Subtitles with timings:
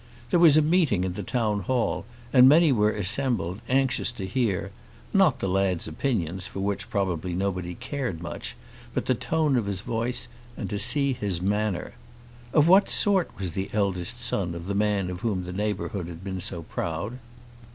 [0.31, 4.71] There was a meeting in the town hall and many were assembled anxious to hear,
[5.13, 8.55] not the lad's opinions, for which probably nobody cared much,
[8.95, 10.27] but the tone of his voice
[10.57, 11.93] and to see his manner.
[12.51, 16.23] Of what sort was the eldest son of the man of whom the neighbourhood had
[16.23, 17.19] been so proud?